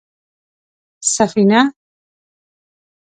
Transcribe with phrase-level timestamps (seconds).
[1.13, 1.61] _سفينه؟